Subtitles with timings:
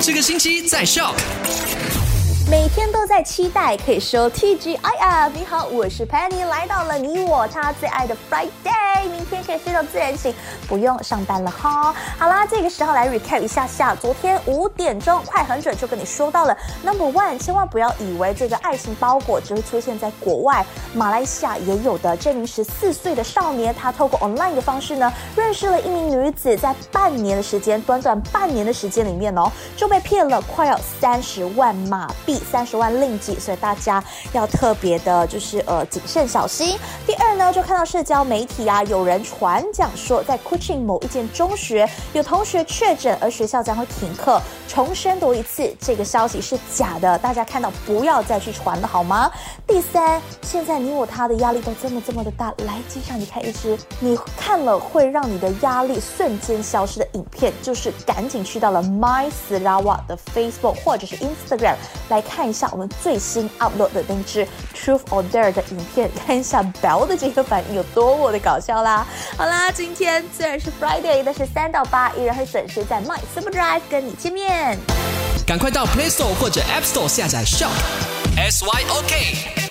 [0.00, 2.07] 这个星期在 Shock。
[2.50, 5.30] 每天都在期待，可以说 TGIF。
[5.34, 10.34] 你好，我是 Penny，来到了你我他最爱的 Friday，明天可以睡到自然醒，
[10.66, 11.94] 不用上班了哈。
[12.16, 22.16] 好啦，这个时候来 recap 一下下，昨天五点钟快很准就跟你说到了 Number One，千万不要以为这个爱情包裹只会出现在国外，马来西亚也有的。
[22.16, 32.37] 这名十四岁的少年，他透过 online 的方式呢，认识了一名女子，在半年的时间，短短半年的时间里面哦，就被骗了快要三十万马币。
[32.50, 34.02] 三十万令吉，所以大家
[34.32, 36.78] 要特别的，就是呃谨慎小心。
[37.18, 44.40] 二呢，就看到社交媒体啊，有人传讲说，在 Kuching 某一间中学有同学确诊，而学校将会停课。
[44.68, 49.30] 重申多一次，这个消息是假的，大家看到不要再去传了好吗？
[49.66, 61.74] 第三，现在你我他的压力都这么这么的大，来机场你看一支你看了会让你的压力瞬间消失的影片，就是赶紧去到了 My Sarawak 的 Facebook 或者是 Instagram
[62.08, 62.22] 来。
[62.28, 64.46] 看一下我们最新 upload 的那只
[64.88, 69.06] Truth or Dare 的影片，看一下 Bell 的这个反应有多么的搞笑啦！
[69.36, 74.78] 好啦，今天虽然是 Friday，但是三到八依然会准时在 My Super Drive 跟你见面。
[75.46, 77.68] 赶快到 Play Store 或者 App Store 下载 Shop
[78.38, 79.67] S Y O K。